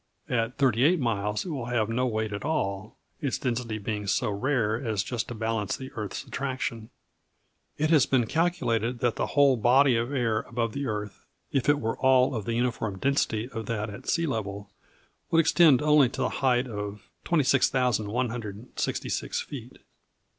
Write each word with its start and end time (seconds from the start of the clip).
At 0.29 0.57
thirty 0.57 0.83
eight 0.83 0.99
miles 0.99 1.45
it 1.45 1.49
will 1.49 1.67
have 1.67 1.87
no 1.87 2.07
weight 2.07 2.33
at 2.33 2.43
all, 2.43 2.97
its 3.19 3.37
density 3.37 3.77
being 3.77 4.07
so 4.07 4.31
rare 4.31 4.83
as 4.83 5.03
just 5.03 5.27
to 5.27 5.35
balance 5.35 5.77
the 5.77 5.91
earth's 5.93 6.23
attraction. 6.23 6.89
It 7.77 7.91
has 7.91 8.07
been 8.07 8.25
calculated 8.25 8.97
that 9.01 9.15
the 9.15 9.27
whole 9.37 9.57
body 9.57 9.95
of 9.97 10.11
air 10.11 10.39
above 10.39 10.73
the 10.73 10.87
earth, 10.87 11.27
if 11.51 11.69
it 11.69 11.79
were 11.79 11.99
all 11.99 12.33
of 12.33 12.45
the 12.45 12.55
uniform 12.55 12.97
density 12.97 13.47
of 13.49 13.67
that 13.67 13.91
at 13.91 14.09
sea 14.09 14.25
level, 14.25 14.71
would 15.29 15.37
extend 15.39 15.83
only 15.83 16.09
to 16.09 16.21
the 16.21 16.29
height 16.29 16.65
of 16.65 17.07
26,166 17.25 19.41
feet. 19.41 19.77